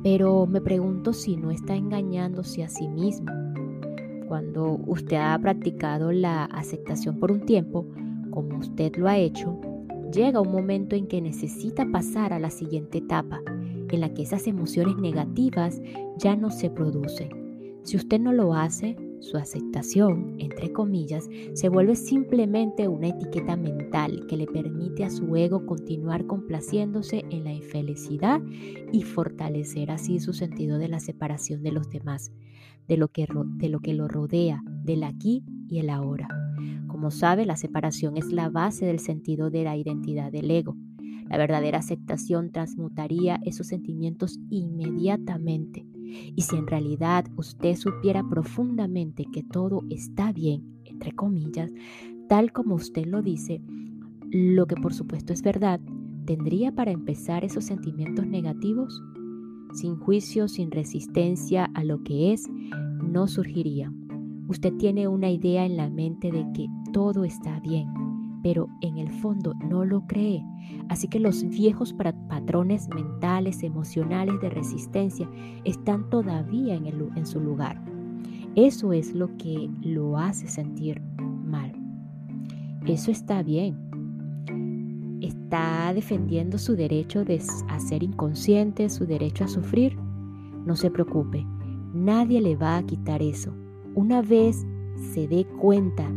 Pero 0.04 0.46
me 0.46 0.62
pregunto 0.62 1.14
si 1.14 1.38
no 1.38 1.50
está 1.52 1.76
engañándose 1.76 2.64
a 2.64 2.70
sí 2.70 2.88
mismo. 2.88 3.32
Cuando 4.28 4.80
usted 4.86 5.18
ha 5.18 5.38
practicado 5.40 6.12
la 6.12 6.46
aceptación 6.46 7.20
por 7.20 7.32
un 7.32 7.42
tiempo, 7.46 7.88
como 8.30 8.58
usted 8.60 8.96
lo 8.98 9.08
ha 9.08 9.18
hecho, 9.18 9.60
llega 10.12 10.42
un 10.42 10.52
momento 10.52 10.96
en 10.96 11.08
que 11.08 11.22
necesita 11.22 11.90
pasar 11.90 12.34
a 12.34 12.40
la 12.40 12.50
siguiente 12.50 13.00
etapa, 13.00 13.42
en 13.48 14.02
la 14.02 14.14
que 14.14 14.24
esas 14.24 14.48
emociones 14.48 14.98
negativas 14.98 15.82
ya 16.18 16.36
no 16.36 16.50
se 16.50 16.70
producen. 16.70 17.30
Si 17.84 17.98
usted 17.98 18.20
no 18.20 18.34
lo 18.34 18.54
hace, 18.54 18.96
su 19.22 19.38
aceptación, 19.38 20.36
entre 20.40 20.74
comillas, 20.74 21.30
se 21.54 21.70
vuelve 21.70 21.96
simplemente 21.96 22.88
una 22.88 23.10
etiqueta 23.10 23.56
mental 23.56 24.26
que 24.28 24.36
le 24.36 24.48
permite 24.48 25.06
a 25.06 25.10
su 25.10 25.36
ego 25.36 25.66
continuar 25.66 26.26
complaciéndose 26.26 27.24
en 27.30 27.44
la 27.44 27.54
infelicidad 27.54 28.42
y 28.92 29.04
fortalecer 29.04 29.92
así 29.92 30.20
su 30.20 30.34
sentido 30.34 30.80
de 30.80 30.90
la 30.90 31.00
separación 31.00 31.62
de 31.64 31.72
los 31.72 31.90
demás, 31.90 32.32
de 32.88 32.98
lo 32.98 33.08
que, 33.10 33.28
lo, 33.28 33.46
lo 33.80 34.08
rodea, 34.08 34.64
del 34.84 35.04
aquí 35.04 35.44
y 35.70 35.80
el 35.80 35.90
ahora. 35.90 36.28
Como 36.88 37.12
sabe, 37.12 37.46
la 37.46 37.56
separación 37.56 38.18
es 38.18 38.32
la 38.32 38.50
base 38.50 38.86
del 38.86 39.00
sentido 39.00 39.50
de 39.50 39.64
la 39.64 39.78
identidad 39.78 40.32
del 40.32 40.52
ego. 40.52 40.76
La 41.32 41.38
verdadera 41.38 41.80
aceptación 41.80 42.52
transmutaría 42.52 43.40
esos 43.46 43.68
sentimientos 43.68 44.38
inmediatamente 44.50 45.86
y 46.36 46.42
si 46.42 46.58
en 46.58 46.68
realidad 46.68 47.26
usted 47.38 47.76
supiera 47.78 48.22
profundamente 48.28 49.26
que 49.32 49.42
todo 49.42 49.84
está 49.90 50.34
bien, 50.34 50.82
entre 50.84 51.14
comillas, 51.14 51.72
tal 52.28 52.52
como 52.52 52.76
usted 52.76 53.06
lo 53.06 53.22
dice, 53.22 53.62
lo 54.30 54.66
que 54.68 54.76
por 54.76 54.94
supuesto 54.94 55.32
es 55.32 55.42
verdad, 55.42 55.80
¿tendría 56.26 56.74
para 56.74 56.92
empezar 56.92 57.46
esos 57.46 57.64
sentimientos 57.64 58.28
negativos? 58.28 59.02
Sin 59.74 59.96
juicio, 59.96 60.50
sin 60.50 60.70
resistencia 60.70 61.72
a 61.74 61.86
lo 61.86 62.04
que 62.04 62.34
es, 62.34 62.50
no 63.02 63.30
surgirían. 63.30 64.46
Usted 64.50 64.74
tiene 64.74 65.08
una 65.08 65.30
idea 65.30 65.66
en 65.66 65.78
la 65.78 65.90
mente 65.90 66.30
de 66.30 66.46
que 66.54 66.68
todo 66.92 67.24
está 67.24 67.62
bien, 67.62 67.88
pero 68.44 68.68
en 68.82 68.98
el 68.98 69.12
fondo 69.12 69.54
no 69.54 69.86
lo 69.86 70.06
cree. 70.08 70.44
Así 70.90 71.08
que 71.08 71.20
los 71.20 71.44
viejos 71.44 71.94
patrones 72.28 72.90
mentales, 72.90 73.64
emocionales 73.64 74.40
de 74.42 74.50
resistencia 74.50 75.30
están 75.64 76.10
todavía 76.10 76.76
en, 76.76 77.26
su 77.26 77.40
lugar. 77.40 77.82
Eso 78.56 78.94
es 78.94 79.14
lo 79.14 79.36
que 79.38 79.70
lo 79.82 80.18
hace 80.18 80.48
sentir 80.48 81.02
mal. 81.46 81.72
Eso 82.86 83.12
está 83.12 83.44
bien. 83.44 83.78
Está 85.22 85.94
defendiendo 85.94 86.58
su 86.58 86.76
derecho 86.76 87.24
de, 87.24 87.42
a 87.68 87.80
ser 87.80 88.04
inconsciente, 88.04 88.90
su 88.90 89.06
derecho 89.06 89.44
a 89.44 89.48
sufrir. 89.48 89.96
No 90.66 90.76
se 90.76 90.90
preocupe, 90.90 91.46
nadie 91.94 92.42
le 92.42 92.56
va 92.56 92.78
a 92.78 92.84
quitar 92.84 93.22
eso. 93.22 93.54
Una 93.94 94.22
vez 94.22 94.66
se 95.14 95.28
dé 95.28 95.46
cuenta 95.60 96.10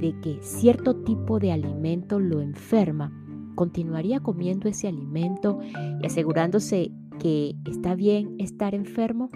de 0.00 0.18
que 0.20 0.38
cierto 0.42 0.96
tipo 0.96 1.38
de 1.38 1.52
alimento 1.52 2.18
lo 2.18 2.40
enferma, 2.40 3.12
continuaría 3.54 4.20
comiendo 4.20 4.68
ese 4.68 4.88
alimento 4.88 5.60
y 6.00 6.06
asegurándose 6.06 6.92
que 7.18 7.54
está 7.66 7.94
bien 7.94 8.34
estar 8.38 8.74
enfermo? 8.74 9.28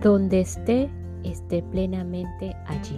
Donde 0.00 0.40
esté, 0.40 0.90
esté 1.24 1.62
plenamente 1.64 2.54
allí. 2.66 2.96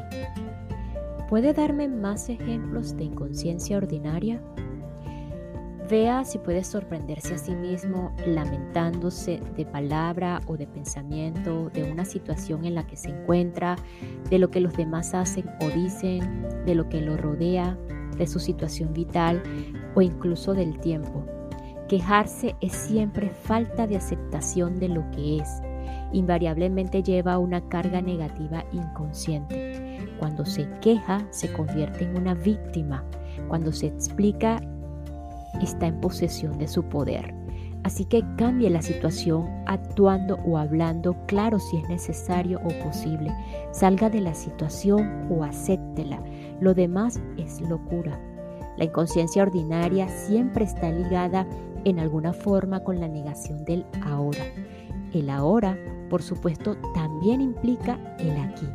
¿Puede 1.30 1.54
darme 1.54 1.88
más 1.88 2.28
ejemplos 2.28 2.96
de 2.96 3.04
inconsciencia 3.04 3.78
ordinaria? 3.78 4.42
Vea 5.90 6.24
si 6.24 6.38
puede 6.38 6.62
sorprenderse 6.62 7.34
a 7.34 7.38
sí 7.38 7.52
mismo 7.52 8.14
lamentándose 8.24 9.40
de 9.56 9.66
palabra 9.66 10.40
o 10.46 10.56
de 10.56 10.68
pensamiento, 10.68 11.68
de 11.70 11.90
una 11.90 12.04
situación 12.04 12.64
en 12.64 12.76
la 12.76 12.86
que 12.86 12.96
se 12.96 13.08
encuentra, 13.08 13.74
de 14.28 14.38
lo 14.38 14.52
que 14.52 14.60
los 14.60 14.72
demás 14.74 15.14
hacen 15.14 15.50
o 15.60 15.68
dicen, 15.68 16.46
de 16.64 16.76
lo 16.76 16.88
que 16.88 17.00
lo 17.00 17.16
rodea, 17.16 17.76
de 18.16 18.28
su 18.28 18.38
situación 18.38 18.92
vital 18.92 19.42
o 19.96 20.00
incluso 20.00 20.54
del 20.54 20.78
tiempo. 20.78 21.26
Quejarse 21.88 22.54
es 22.60 22.72
siempre 22.72 23.30
falta 23.30 23.88
de 23.88 23.96
aceptación 23.96 24.78
de 24.78 24.90
lo 24.90 25.10
que 25.10 25.38
es. 25.38 25.60
Invariablemente 26.12 27.02
lleva 27.02 27.38
una 27.38 27.68
carga 27.68 28.00
negativa 28.00 28.64
inconsciente. 28.70 29.98
Cuando 30.20 30.46
se 30.46 30.68
queja, 30.80 31.26
se 31.30 31.52
convierte 31.52 32.04
en 32.04 32.16
una 32.16 32.34
víctima. 32.34 33.04
Cuando 33.48 33.72
se 33.72 33.86
explica, 33.88 34.60
está 35.62 35.86
en 35.86 36.00
posesión 36.00 36.58
de 36.58 36.68
su 36.68 36.84
poder. 36.84 37.34
Así 37.82 38.04
que 38.04 38.22
cambie 38.36 38.68
la 38.68 38.82
situación 38.82 39.48
actuando 39.66 40.38
o 40.44 40.58
hablando 40.58 41.16
claro 41.26 41.58
si 41.58 41.78
es 41.78 41.88
necesario 41.88 42.60
o 42.64 42.84
posible. 42.84 43.34
Salga 43.72 44.10
de 44.10 44.20
la 44.20 44.34
situación 44.34 45.28
o 45.30 45.44
acéptela. 45.44 46.22
Lo 46.60 46.74
demás 46.74 47.20
es 47.38 47.60
locura. 47.62 48.20
La 48.76 48.84
inconsciencia 48.84 49.42
ordinaria 49.42 50.08
siempre 50.08 50.64
está 50.64 50.90
ligada 50.90 51.46
en 51.84 51.98
alguna 51.98 52.32
forma 52.32 52.80
con 52.80 53.00
la 53.00 53.08
negación 53.08 53.64
del 53.64 53.86
ahora. 54.02 54.44
El 55.12 55.30
ahora, 55.30 55.78
por 56.10 56.22
supuesto, 56.22 56.76
también 56.94 57.40
implica 57.40 57.98
el 58.18 58.36
aquí. 58.38 58.66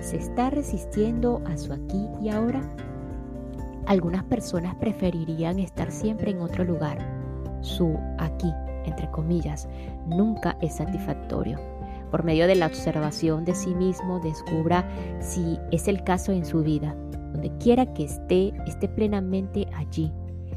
¿Se 0.00 0.16
está 0.16 0.50
resistiendo 0.50 1.42
a 1.46 1.56
su 1.56 1.72
aquí 1.72 2.08
y 2.20 2.28
ahora? 2.28 2.60
Algunas 3.86 4.24
personas 4.24 4.74
preferirían 4.76 5.60
estar 5.60 5.92
siempre 5.92 6.32
en 6.32 6.40
otro 6.40 6.64
lugar. 6.64 6.98
Su 7.60 7.96
aquí, 8.18 8.52
entre 8.84 9.08
comillas, 9.10 9.68
nunca 10.06 10.56
es 10.60 10.76
satisfactorio. 10.76 11.58
Por 12.10 12.24
medio 12.24 12.46
de 12.46 12.56
la 12.56 12.66
observación 12.66 13.44
de 13.44 13.54
sí 13.54 13.74
mismo, 13.74 14.20
descubra 14.20 14.88
si 15.20 15.58
es 15.70 15.86
el 15.86 16.02
caso 16.02 16.32
en 16.32 16.44
su 16.44 16.62
vida. 16.62 16.96
Donde 17.32 17.56
quiera 17.58 17.92
que 17.94 18.04
esté, 18.04 18.52
esté 18.66 18.88
plenamente 18.88 19.68
allí. 19.76 20.12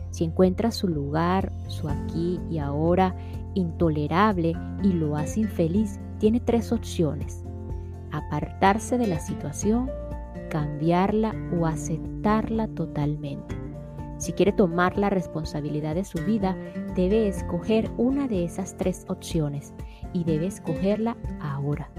Si 0.09 0.23
encuentra 0.23 0.71
su 0.71 0.87
lugar, 0.87 1.51
su 1.67 1.87
aquí 1.87 2.39
y 2.49 2.57
ahora 2.57 3.15
intolerable 3.53 4.53
y 4.83 4.93
lo 4.93 5.15
hace 5.15 5.41
infeliz, 5.41 5.99
tiene 6.19 6.39
tres 6.39 6.71
opciones. 6.71 7.43
Apartarse 8.11 8.97
de 8.97 9.07
la 9.07 9.19
situación, 9.19 9.89
cambiarla 10.49 11.33
o 11.57 11.65
aceptarla 11.65 12.67
totalmente. 12.69 13.55
Si 14.17 14.33
quiere 14.33 14.51
tomar 14.51 14.97
la 14.97 15.09
responsabilidad 15.09 15.95
de 15.95 16.03
su 16.03 16.19
vida, 16.25 16.57
debe 16.95 17.29
escoger 17.29 17.89
una 17.97 18.27
de 18.27 18.43
esas 18.43 18.75
tres 18.75 19.05
opciones 19.07 19.73
y 20.11 20.25
debe 20.25 20.47
escogerla 20.47 21.15
ahora. 21.39 21.89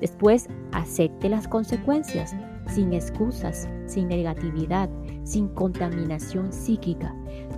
Después, 0.00 0.48
acepte 0.72 1.28
las 1.28 1.48
consecuencias, 1.48 2.36
sin 2.68 2.92
excusas, 2.92 3.68
sin 3.86 4.08
negatividad, 4.08 4.88
sin 5.24 5.48
contaminación 5.48 6.52
psíquica. 6.52 7.14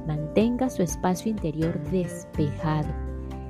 Mantenga 0.06 0.70
su 0.70 0.82
espacio 0.82 1.30
interior 1.30 1.78
despejado. 1.90 2.88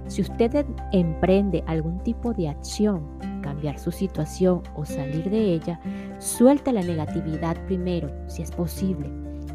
Si 0.09 0.23
usted 0.23 0.65
emprende 0.93 1.63
algún 1.67 1.99
tipo 2.01 2.33
de 2.33 2.49
acción, 2.49 3.07
cambiar 3.43 3.79
su 3.79 3.93
situación 3.93 4.63
o 4.75 4.85
salir 4.85 5.31
de 5.31 5.55
ella, 5.55 5.81
suelta 6.19 6.73
la 6.73 6.83
negatividad 6.83 7.57
primero, 7.67 8.11
si 8.27 8.43
es 8.43 8.51
posible. 8.51 9.11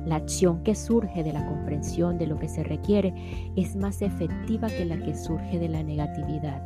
La 0.06 0.16
acción 0.16 0.64
que 0.64 0.74
surge 0.74 1.24
de 1.24 1.34
la 1.34 1.46
comprensión 1.46 2.18
de 2.18 2.28
lo 2.28 2.38
que 2.38 2.50
se 2.50 2.64
requiere 2.64 3.14
es 3.56 3.76
más 3.76 4.02
efectiva 4.02 4.68
que 4.68 4.86
la 4.86 4.98
que 4.98 5.16
surge 5.16 5.60
de 5.60 5.70
la 5.70 5.84
negatividad. 5.84 6.62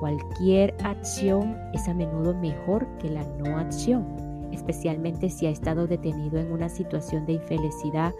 Cualquier 0.00 0.74
acción 0.82 1.56
es 1.72 1.88
a 1.88 1.94
menudo 1.94 2.34
mejor 2.34 2.86
que 2.98 3.10
la 3.10 3.24
no 3.38 3.58
acción, 3.58 4.04
especialmente 4.52 5.28
si 5.28 5.46
ha 5.46 5.50
estado 5.50 5.86
detenido 5.86 6.38
en 6.38 6.52
una 6.52 6.68
situación 6.68 7.26
de 7.26 7.34
infelicidad 7.34 8.14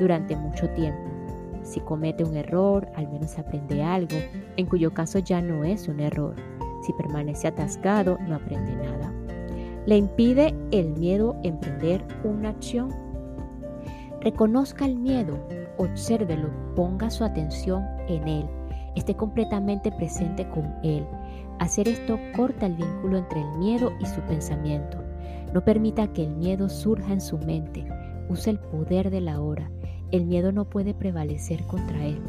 durante 0.00 0.36
mucho 0.36 0.68
tiempo. 0.70 1.10
Si 1.62 1.80
comete 1.80 2.24
un 2.24 2.36
error, 2.36 2.86
al 2.94 3.08
menos 3.08 3.38
aprende 3.38 3.82
algo, 3.82 4.16
en 4.56 4.66
cuyo 4.66 4.92
caso 4.92 5.18
ya 5.18 5.40
no 5.40 5.64
es 5.64 5.88
un 5.88 6.00
error. 6.00 6.34
Si 6.82 6.92
permanece 6.92 7.48
atascado, 7.48 8.18
no 8.28 8.34
aprende 8.34 8.76
nada. 8.76 9.23
¿Le 9.86 9.96
impide 9.96 10.54
el 10.70 10.90
miedo 10.92 11.36
emprender 11.42 12.04
una 12.24 12.50
acción? 12.50 12.88
Reconozca 14.20 14.86
el 14.86 14.96
miedo, 14.96 15.38
obsérvelo, 15.76 16.48
ponga 16.74 17.10
su 17.10 17.24
atención 17.24 17.84
en 18.08 18.26
él 18.26 18.46
esté 18.94 19.14
completamente 19.14 19.90
presente 19.92 20.48
con 20.48 20.74
Él. 20.82 21.06
Hacer 21.58 21.88
esto 21.88 22.18
corta 22.36 22.66
el 22.66 22.74
vínculo 22.74 23.18
entre 23.18 23.40
el 23.40 23.58
miedo 23.58 23.92
y 24.00 24.06
su 24.06 24.20
pensamiento. 24.22 24.98
No 25.52 25.64
permita 25.64 26.12
que 26.12 26.24
el 26.24 26.34
miedo 26.34 26.68
surja 26.68 27.12
en 27.12 27.20
su 27.20 27.38
mente. 27.38 27.86
Use 28.28 28.50
el 28.50 28.58
poder 28.58 29.10
de 29.10 29.20
la 29.20 29.40
hora. 29.40 29.70
El 30.10 30.26
miedo 30.26 30.52
no 30.52 30.68
puede 30.68 30.94
prevalecer 30.94 31.64
contra 31.64 32.04
él. 32.04 32.20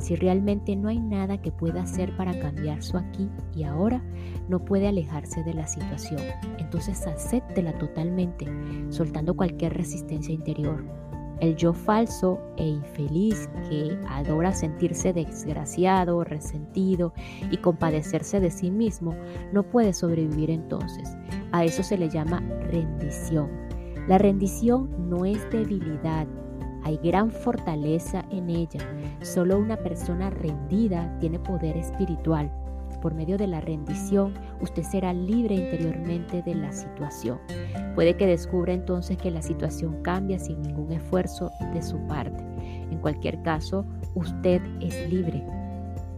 Si 0.00 0.16
realmente 0.16 0.74
no 0.76 0.88
hay 0.88 0.98
nada 0.98 1.40
que 1.42 1.52
pueda 1.52 1.82
hacer 1.82 2.16
para 2.16 2.38
cambiar 2.40 2.82
su 2.82 2.96
aquí 2.96 3.28
y 3.54 3.64
ahora, 3.64 4.02
no 4.48 4.64
puede 4.64 4.88
alejarse 4.88 5.44
de 5.44 5.52
la 5.52 5.66
situación. 5.66 6.20
Entonces 6.58 7.06
acéptela 7.06 7.76
totalmente, 7.78 8.46
soltando 8.88 9.36
cualquier 9.36 9.74
resistencia 9.74 10.34
interior. 10.34 10.84
El 11.40 11.56
yo 11.56 11.72
falso 11.72 12.38
e 12.56 12.66
infeliz 12.66 13.48
que 13.68 13.98
adora 14.08 14.52
sentirse 14.52 15.12
desgraciado, 15.12 16.24
resentido 16.24 17.14
y 17.50 17.58
compadecerse 17.58 18.40
de 18.40 18.50
sí 18.50 18.70
mismo 18.70 19.14
no 19.52 19.62
puede 19.62 19.92
sobrevivir 19.92 20.50
entonces. 20.50 21.16
A 21.52 21.64
eso 21.64 21.82
se 21.82 21.98
le 21.98 22.08
llama 22.08 22.40
rendición. 22.70 23.48
La 24.06 24.18
rendición 24.18 25.08
no 25.10 25.24
es 25.24 25.38
debilidad, 25.50 26.26
hay 26.84 26.98
gran 26.98 27.30
fortaleza 27.30 28.24
en 28.30 28.50
ella. 28.50 28.80
Solo 29.22 29.58
una 29.58 29.76
persona 29.76 30.30
rendida 30.30 31.16
tiene 31.20 31.38
poder 31.38 31.76
espiritual 31.76 32.50
por 33.00 33.14
medio 33.14 33.38
de 33.38 33.46
la 33.46 33.60
rendición, 33.60 34.34
usted 34.60 34.82
será 34.82 35.12
libre 35.12 35.54
interiormente 35.54 36.42
de 36.42 36.54
la 36.54 36.70
situación. 36.72 37.38
Puede 37.94 38.16
que 38.16 38.26
descubra 38.26 38.72
entonces 38.72 39.16
que 39.16 39.30
la 39.30 39.42
situación 39.42 40.02
cambia 40.02 40.38
sin 40.38 40.60
ningún 40.62 40.92
esfuerzo 40.92 41.50
de 41.72 41.82
su 41.82 41.98
parte. 42.06 42.42
En 42.90 42.98
cualquier 42.98 43.40
caso, 43.42 43.86
usted 44.14 44.60
es 44.80 45.10
libre. 45.10 45.44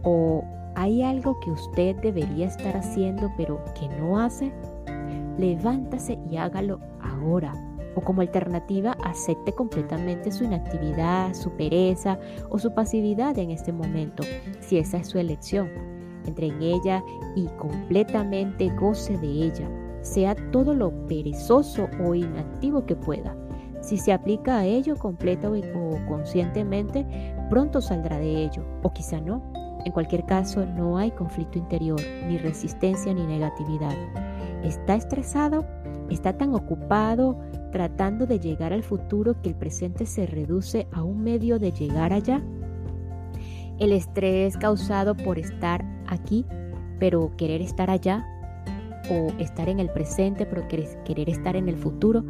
¿O 0.03 0.43
hay 0.75 1.03
algo 1.03 1.39
que 1.39 1.51
usted 1.51 1.95
debería 1.97 2.47
estar 2.47 2.75
haciendo 2.75 3.31
pero 3.37 3.63
que 3.79 3.87
no 3.99 4.19
hace? 4.19 4.51
Levántase 5.37 6.19
y 6.29 6.37
hágalo 6.37 6.79
ahora. 7.01 7.53
O 7.95 8.01
como 8.01 8.21
alternativa, 8.21 8.97
acepte 9.03 9.53
completamente 9.53 10.31
su 10.31 10.43
inactividad, 10.43 11.33
su 11.33 11.51
pereza 11.51 12.19
o 12.49 12.57
su 12.57 12.73
pasividad 12.73 13.37
en 13.37 13.51
este 13.51 13.71
momento, 13.71 14.23
si 14.59 14.77
esa 14.77 14.97
es 14.97 15.07
su 15.07 15.19
elección 15.19 15.69
entre 16.25 16.47
en 16.47 16.61
ella 16.61 17.03
y 17.35 17.47
completamente 17.57 18.69
goce 18.75 19.17
de 19.17 19.27
ella, 19.27 19.69
sea 20.01 20.35
todo 20.51 20.73
lo 20.73 20.91
perezoso 21.07 21.87
o 22.03 22.15
inactivo 22.15 22.85
que 22.85 22.95
pueda. 22.95 23.35
Si 23.81 23.97
se 23.97 24.13
aplica 24.13 24.59
a 24.59 24.65
ello 24.65 24.95
completa 24.95 25.49
o 25.49 26.05
conscientemente, 26.07 27.05
pronto 27.49 27.81
saldrá 27.81 28.17
de 28.17 28.45
ello, 28.45 28.63
o 28.81 28.93
quizá 28.93 29.19
no. 29.19 29.43
En 29.85 29.91
cualquier 29.91 30.25
caso, 30.25 30.65
no 30.65 30.97
hay 30.97 31.11
conflicto 31.11 31.57
interior, 31.57 31.99
ni 32.25 32.37
resistencia, 32.37 33.13
ni 33.13 33.25
negatividad. 33.25 33.93
¿Está 34.63 34.95
estresado? 34.95 35.65
¿Está 36.09 36.37
tan 36.37 36.53
ocupado 36.53 37.39
tratando 37.71 38.25
de 38.25 38.39
llegar 38.39 38.73
al 38.73 38.83
futuro 38.83 39.41
que 39.41 39.49
el 39.49 39.55
presente 39.55 40.05
se 40.05 40.25
reduce 40.25 40.87
a 40.91 41.03
un 41.03 41.23
medio 41.23 41.59
de 41.59 41.71
llegar 41.71 42.13
allá? 42.13 42.41
El 43.79 43.91
estrés 43.91 44.57
causado 44.57 45.15
por 45.15 45.39
estar 45.39 45.83
aquí, 46.07 46.45
pero 46.99 47.35
querer 47.35 47.61
estar 47.61 47.89
allá, 47.89 48.25
o 49.09 49.27
estar 49.39 49.69
en 49.69 49.79
el 49.79 49.89
presente, 49.89 50.45
pero 50.45 50.67
querer 50.67 51.29
estar 51.29 51.55
en 51.55 51.67
el 51.67 51.77
futuro, 51.77 52.23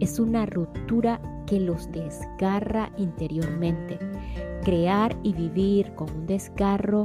es 0.00 0.18
una 0.18 0.46
ruptura 0.46 1.20
que 1.46 1.60
los 1.60 1.90
desgarra 1.92 2.90
interiormente. 2.96 3.98
Crear 4.64 5.16
y 5.22 5.32
vivir 5.32 5.94
con 5.94 6.10
un 6.10 6.26
desgarro 6.26 7.04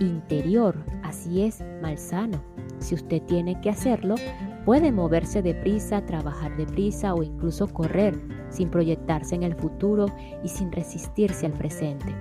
interior, 0.00 0.76
así 1.04 1.42
es 1.42 1.62
malsano. 1.80 2.42
Si 2.78 2.94
usted 2.94 3.22
tiene 3.22 3.60
que 3.60 3.70
hacerlo, 3.70 4.16
puede 4.64 4.92
moverse 4.92 5.42
deprisa, 5.42 6.04
trabajar 6.04 6.56
deprisa 6.56 7.14
o 7.14 7.22
incluso 7.22 7.66
correr 7.68 8.18
sin 8.50 8.70
proyectarse 8.70 9.34
en 9.34 9.42
el 9.42 9.54
futuro 9.54 10.06
y 10.42 10.48
sin 10.48 10.70
resistirse 10.72 11.46
al 11.46 11.52
presente. 11.52 12.14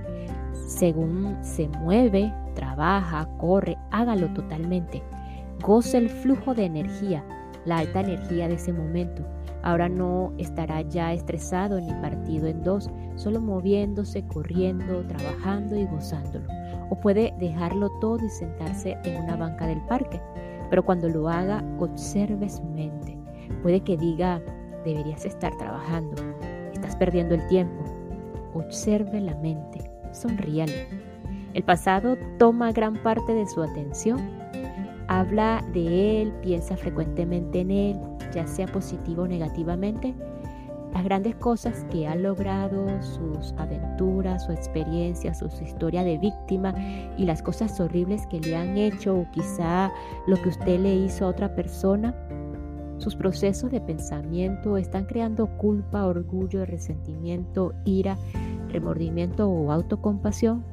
Según 0.67 1.37
se 1.41 1.67
mueve, 1.67 2.33
trabaja, 2.55 3.27
corre, 3.37 3.77
hágalo 3.91 4.33
totalmente. 4.33 5.03
Goce 5.61 5.97
el 5.97 6.09
flujo 6.09 6.53
de 6.53 6.65
energía, 6.65 7.23
la 7.65 7.79
alta 7.79 8.01
energía 8.01 8.47
de 8.47 8.55
ese 8.55 8.73
momento. 8.73 9.23
Ahora 9.63 9.89
no 9.89 10.31
estará 10.37 10.81
ya 10.81 11.13
estresado 11.13 11.79
ni 11.79 11.91
partido 11.95 12.47
en 12.47 12.63
dos, 12.63 12.89
solo 13.15 13.41
moviéndose, 13.41 14.23
corriendo, 14.27 15.05
trabajando 15.07 15.75
y 15.75 15.85
gozándolo. 15.85 16.45
O 16.91 16.99
puede 16.99 17.33
dejarlo 17.39 17.89
todo 17.99 18.23
y 18.23 18.29
sentarse 18.29 18.97
en 19.03 19.23
una 19.23 19.35
banca 19.35 19.65
del 19.65 19.81
parque. 19.87 20.21
Pero 20.69 20.83
cuando 20.83 21.09
lo 21.09 21.29
haga, 21.29 21.63
observe 21.79 22.49
su 22.49 22.63
mente. 22.63 23.17
Puede 23.61 23.81
que 23.81 23.97
diga, 23.97 24.41
deberías 24.83 25.25
estar 25.25 25.55
trabajando, 25.57 26.15
estás 26.73 26.95
perdiendo 26.95 27.35
el 27.35 27.47
tiempo. 27.47 27.83
Observe 28.53 29.19
la 29.19 29.35
mente, 29.35 29.91
sonríale. 30.11 30.87
El 31.53 31.63
pasado 31.63 32.17
toma 32.37 32.71
gran 32.71 33.01
parte 33.01 33.33
de 33.33 33.47
su 33.47 33.61
atención. 33.61 34.19
Habla 35.07 35.63
de 35.73 36.21
él, 36.21 36.33
piensa 36.41 36.75
frecuentemente 36.75 37.61
en 37.61 37.71
él, 37.71 37.99
ya 38.33 38.47
sea 38.47 38.67
positivo 38.67 39.23
o 39.23 39.27
negativamente. 39.27 40.13
Las 40.95 41.03
grandes 41.03 41.35
cosas 41.35 41.85
que 41.91 42.07
ha 42.07 42.15
logrado, 42.15 42.87
sus 43.03 43.51
aventuras, 43.57 44.45
su 44.45 44.53
experiencia, 44.53 45.33
su, 45.33 45.47
historia 45.61 46.05
de 46.05 46.17
víctima 46.17 46.73
y 47.17 47.25
las 47.25 47.41
cosas 47.41 47.77
horribles 47.81 48.25
que 48.27 48.39
le 48.39 48.55
han 48.55 48.77
hecho 48.77 49.13
o 49.13 49.27
quizá 49.31 49.91
lo 50.25 50.41
que 50.41 50.47
usted 50.47 50.79
le 50.79 50.95
hizo 50.95 51.25
a 51.25 51.27
otra 51.27 51.53
persona, 51.53 52.15
sus 52.97 53.13
procesos 53.13 53.71
de 53.71 53.81
pensamiento 53.81 54.77
están 54.77 55.03
creando 55.03 55.47
culpa, 55.57 56.05
orgullo, 56.05 56.65
resentimiento, 56.65 57.73
ira, 57.83 58.17
remordimiento 58.69 59.49
o 59.49 59.73
autocompasión. 59.73 60.63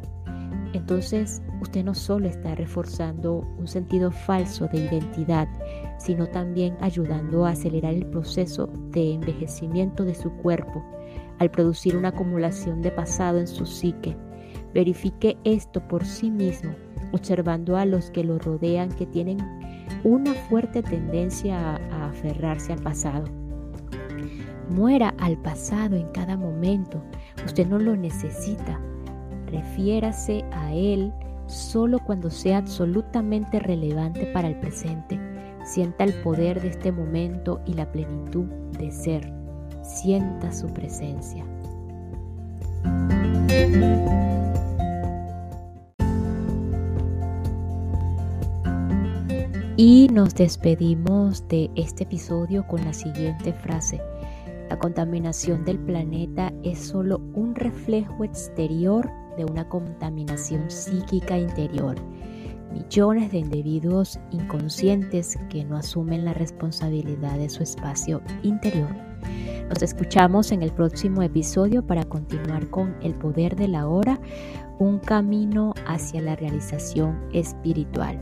Entonces 0.73 1.43
usted 1.61 1.85
no 1.85 1.95
solo 1.95 2.29
está 2.29 2.55
reforzando 2.55 3.45
un 3.59 3.67
sentido 3.67 4.13
falso 4.13 4.69
de 4.69 4.85
identidad, 4.85 5.49
sino 6.03 6.27
también 6.27 6.77
ayudando 6.81 7.47
a 7.47 7.51
acelerar 7.51 7.95
el 7.95 8.07
proceso 8.07 8.69
de 8.91 9.15
envejecimiento 9.15 10.05
de 10.05 10.17
su 10.17 10.33
cuerpo 10.33 10.85
al 11.39 11.51
producir 11.51 11.97
una 11.97 12.09
acumulación 12.09 12.83
de 12.83 12.91
pasado 12.91 13.39
en 13.39 13.47
su 13.47 13.67
psique. 13.67 14.17
Verifique 14.75 15.39
esto 15.45 15.87
por 15.87 16.05
sí 16.05 16.31
mismo, 16.31 16.73
observando 17.13 17.77
a 17.77 17.85
los 17.85 18.11
que 18.11 18.25
lo 18.25 18.39
rodean 18.39 18.91
que 18.91 19.07
tienen 19.07 19.39
una 20.03 20.35
fuerte 20.35 20.83
tendencia 20.83 21.77
a, 21.77 22.07
aferrarse 22.09 22.73
al 22.73 22.83
pasado. 22.83 23.25
Muera 24.69 25.15
al 25.19 25.37
pasado 25.39 25.97
en 25.97 26.09
cada 26.09 26.37
momento. 26.37 27.01
Usted 27.45 27.67
no 27.67 27.79
lo 27.79 27.97
necesita. 27.97 28.81
Refiérase 29.47 30.45
a 30.51 30.73
él 30.73 31.13
solo 31.47 31.99
cuando 32.01 32.31
sea 32.31 32.59
absolutamente 32.59 33.61
relevante 33.61 34.27
para 34.27 34.49
el 34.49 34.59
presente. 34.59 35.21
Sienta 35.65 36.05
el 36.05 36.15
poder 36.23 36.61
de 36.61 36.69
este 36.69 36.93
momento 36.93 37.61
y 37.67 37.75
la 37.75 37.91
plenitud 37.91 38.47
de 38.79 38.91
ser. 38.91 39.33
Sienta 39.83 40.53
su 40.53 40.67
presencia. 40.69 41.45
Y 49.77 50.09
nos 50.13 50.35
despedimos 50.35 51.49
de 51.49 51.71
este 51.75 52.05
episodio 52.05 52.67
con 52.67 52.85
la 52.85 52.93
siguiente 52.93 53.53
frase. 53.53 54.01
La 54.69 54.79
contaminación 54.79 55.65
del 55.65 55.79
planeta 55.79 56.53
es 56.63 56.79
solo 56.79 57.21
un 57.35 57.55
reflejo 57.55 58.23
exterior 58.23 59.11
de 59.37 59.45
una 59.45 59.69
contaminación 59.69 60.71
psíquica 60.71 61.39
interior. 61.39 61.97
Millones 62.73 63.31
de 63.33 63.39
individuos 63.39 64.19
inconscientes 64.31 65.39
que 65.51 65.65
no 65.65 65.77
asumen 65.77 66.25
la 66.25 66.35
responsabilidad 66.35 67.39
de 67.39 67.49
su 67.49 67.63
espacio 67.63 68.23
interior. 68.43 68.89
Nos 69.69 69.83
escuchamos 69.83 70.53
en 70.53 70.63
el 70.63 70.73
próximo 70.73 71.23
episodio 71.23 71.87
para 71.87 72.05
continuar 72.05 72.69
con 72.69 72.95
El 73.03 73.15
Poder 73.15 73.57
de 73.57 73.69
la 73.69 73.87
Hora, 73.87 74.21
un 74.79 74.99
camino 74.99 75.75
hacia 75.87 76.21
la 76.21 76.37
realización 76.37 77.19
espiritual. 77.33 78.21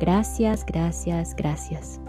Gracias, 0.00 0.64
gracias, 0.66 1.34
gracias. 1.34 2.00